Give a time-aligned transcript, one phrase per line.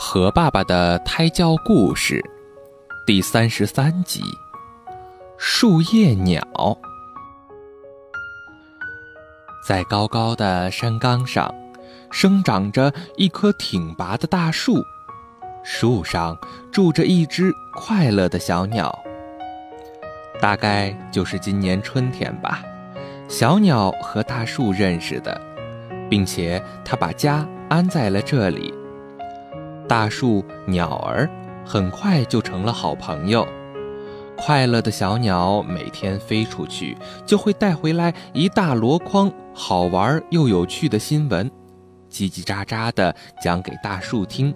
[0.00, 2.24] 和爸爸的胎教故事，
[3.04, 4.22] 第三十三集。
[5.36, 6.40] 树叶鸟
[9.66, 11.52] 在高高的山岗上，
[12.12, 14.80] 生长着一棵挺拔的大树，
[15.64, 16.38] 树上
[16.70, 18.96] 住着一只快乐的小鸟。
[20.40, 22.62] 大概就是今年春天吧，
[23.26, 25.38] 小鸟和大树认识的，
[26.08, 28.72] 并且它把家安在了这里。
[29.88, 31.28] 大树、鸟儿
[31.64, 33.48] 很快就成了好朋友。
[34.36, 41.50] 快乐的小鸟每天飞出去，就会带回来一大箩筐好玩又有趣的新闻，
[42.10, 44.54] 叽叽喳喳地讲给大树听，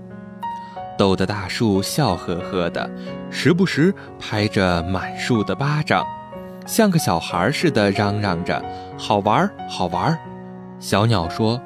[0.98, 2.89] 逗得大树笑呵呵的，
[3.30, 6.06] 时不时拍着满树的巴掌，
[6.67, 8.62] 像个小孩似的嚷嚷着
[8.98, 10.17] ：“好玩，好玩！”
[10.78, 11.59] 小鸟说：“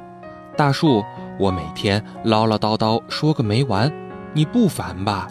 [0.56, 1.04] 大树。”
[1.38, 3.92] 我每天唠唠叨叨说个没完，
[4.32, 5.28] 你不烦吧？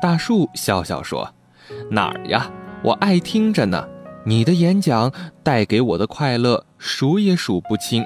[0.00, 1.30] 大树笑笑说
[1.90, 2.50] ：“哪儿呀，
[2.82, 3.86] 我爱听着呢。
[4.24, 8.02] 你的演讲带给我的快乐数也数不清。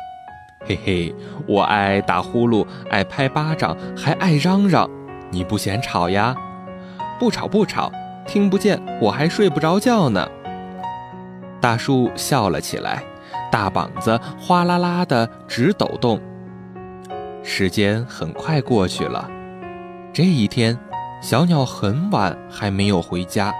[0.66, 1.14] 嘿嘿，
[1.46, 4.88] 我爱打呼噜，爱拍巴掌，还爱嚷嚷。
[5.30, 6.34] 你不嫌吵呀？
[7.18, 7.90] 不吵不吵，
[8.26, 10.28] 听不见我还睡不着觉呢。”
[11.60, 13.02] 大树笑了起来，
[13.50, 16.20] 大膀子哗啦啦的直抖动。
[17.42, 19.28] 时间很快过去了，
[20.12, 20.78] 这一天，
[21.22, 23.52] 小鸟很晚还没有回家。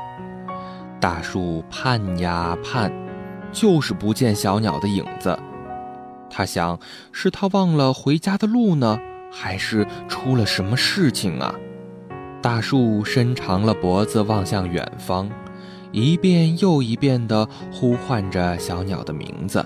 [1.01, 2.93] 大树盼呀盼，
[3.53, 5.39] 就是不见小鸟的影子。
[6.29, 6.79] 他想，
[7.11, 8.99] 是他忘了回家的路呢，
[9.33, 11.55] 还是出了什么事情啊？
[12.43, 15.29] 大树伸长了脖子望向远方，
[15.91, 19.65] 一遍又一遍地呼唤着小鸟的名字。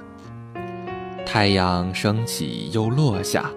[1.26, 3.50] 太阳升起又落下。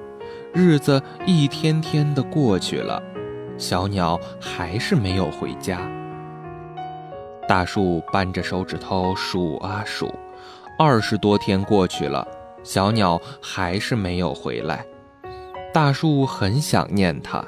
[0.54, 3.02] 日子一天天的过去了，
[3.58, 5.80] 小鸟还是没有回家。
[7.48, 10.14] 大树扳着手指头数啊数，
[10.78, 12.28] 二十多天过去了，
[12.64, 14.86] 小鸟还是没有回来。
[15.74, 17.46] 大树很想念它，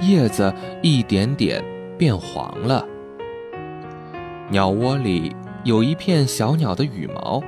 [0.00, 1.62] 叶子一点点
[1.98, 2.86] 变黄了。
[4.48, 5.34] 鸟窝里
[5.64, 7.42] 有一片小鸟的羽毛，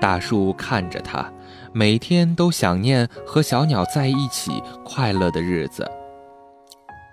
[0.00, 1.30] 大树看着它。
[1.76, 5.90] 每天都想念和小鸟在一起快乐的日子。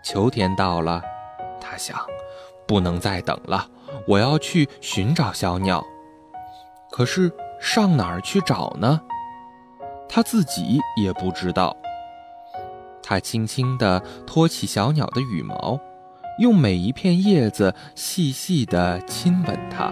[0.03, 1.01] 秋天到了，
[1.59, 1.97] 他想，
[2.67, 3.67] 不能再等了，
[4.07, 5.83] 我要去寻找小鸟。
[6.91, 9.01] 可是上哪儿去找呢？
[10.07, 11.75] 他自己也不知道。
[13.01, 15.79] 他轻轻地托起小鸟的羽毛，
[16.37, 19.91] 用每一片叶子细细地亲吻它。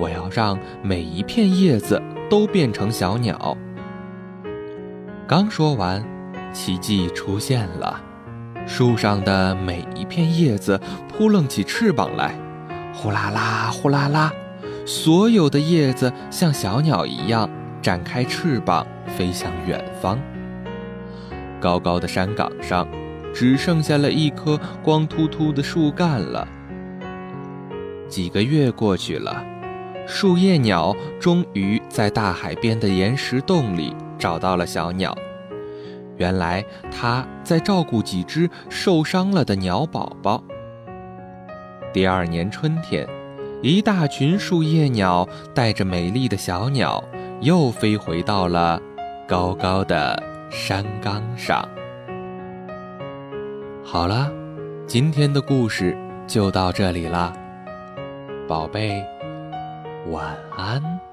[0.00, 2.02] 我要让每一片叶子。
[2.28, 3.56] 都变成小鸟。
[5.28, 6.04] 刚说完，
[6.52, 8.00] 奇迹出现了，
[8.66, 12.34] 树上的每一片叶子扑棱起翅膀来，
[12.94, 14.32] 呼啦啦，呼啦啦，
[14.84, 17.50] 所有的叶子像小鸟一样
[17.82, 20.18] 展开翅膀飞向远方。
[21.60, 22.86] 高高的山岗上，
[23.34, 26.46] 只剩下了一棵光秃秃的树干了。
[28.08, 29.44] 几个月过去了。
[30.06, 35.16] 树叶鸟终于在大海边的岩石洞里找到了小鸟。
[36.16, 40.42] 原来它在照顾几只受伤了的鸟宝宝。
[41.92, 43.06] 第二年春天，
[43.62, 47.02] 一大群树叶鸟带着美丽的小鸟
[47.40, 48.80] 又飞回到了
[49.26, 51.68] 高高的山岗上。
[53.84, 54.30] 好了，
[54.86, 55.96] 今天的故事
[56.26, 57.32] 就到这里了，
[58.48, 59.15] 宝贝。
[60.10, 61.05] 晚安。